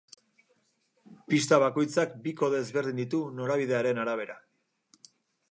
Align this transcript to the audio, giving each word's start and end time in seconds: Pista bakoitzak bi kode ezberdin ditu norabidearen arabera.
Pista 1.33 1.59
bakoitzak 1.63 2.15
bi 2.23 2.33
kode 2.41 2.63
ezberdin 2.65 3.03
ditu 3.03 3.21
norabidearen 3.43 4.03
arabera. 4.07 4.41